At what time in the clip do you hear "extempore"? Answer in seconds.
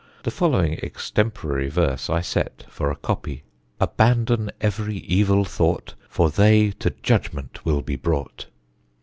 0.81-1.69